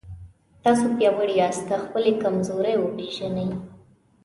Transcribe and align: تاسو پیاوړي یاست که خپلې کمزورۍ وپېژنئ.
تاسو 0.63 0.85
پیاوړي 0.97 1.35
یاست 1.41 1.63
که 1.69 1.75
خپلې 1.85 2.11
کمزورۍ 2.23 2.75
وپېژنئ. 2.79 3.49